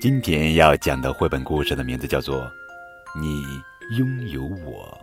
[0.00, 2.44] 今天要讲的绘本故事的名字叫做
[3.20, 3.42] 《你
[3.98, 4.98] 拥有我，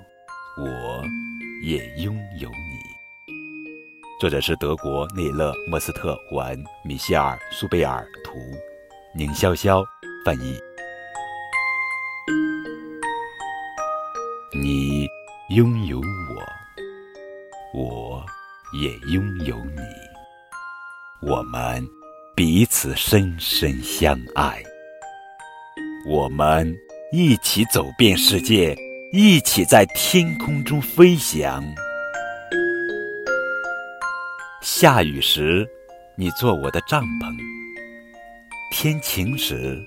[0.58, 1.04] 我
[1.62, 2.56] 也拥有你》。
[4.20, 8.40] 作者是德国内勒·莫斯特文，米歇尔·苏贝尔图，
[9.16, 9.86] 宁潇潇
[10.26, 10.60] 翻译。
[14.52, 15.08] 你
[15.56, 16.00] 拥有
[17.76, 18.26] 我，我
[18.82, 19.82] 也拥有你，
[21.22, 21.88] 我们
[22.36, 24.64] 彼此深深相爱。
[26.10, 26.74] 我们
[27.12, 28.74] 一起走遍世界，
[29.12, 31.62] 一起在天空中飞翔。
[34.62, 35.68] 下雨时，
[36.16, 37.36] 你做我的帐篷；
[38.72, 39.86] 天晴时，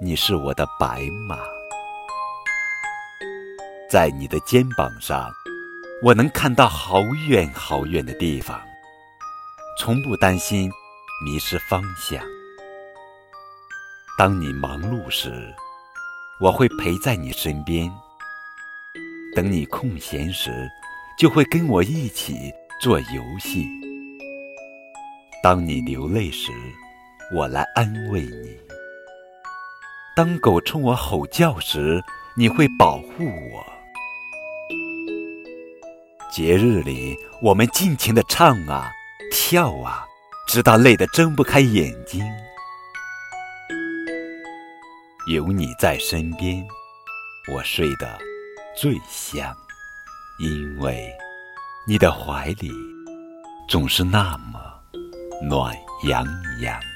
[0.00, 1.38] 你是我的白马。
[3.90, 5.30] 在你的肩膀上，
[6.02, 8.58] 我能看到好远好远的地方，
[9.78, 10.72] 从不担心
[11.26, 12.24] 迷失方向。
[14.24, 15.52] 当你忙碌时，
[16.38, 17.90] 我会陪在你身边；
[19.34, 20.70] 等你空闲时，
[21.18, 23.66] 就会跟我一起做游戏。
[25.42, 26.52] 当你流泪时，
[27.34, 28.56] 我来安慰你；
[30.14, 32.00] 当狗冲我吼叫时，
[32.36, 33.66] 你会保护我。
[36.30, 38.88] 节日里，我们尽情的唱啊，
[39.32, 40.06] 跳啊，
[40.46, 42.24] 直到累得睁不开眼睛。
[45.32, 46.62] 有你在身边，
[47.50, 48.18] 我睡得
[48.76, 49.56] 最香，
[50.38, 51.10] 因为
[51.88, 52.70] 你的怀里
[53.66, 54.60] 总是那么
[55.42, 55.74] 暖
[56.06, 56.22] 洋
[56.60, 56.91] 洋。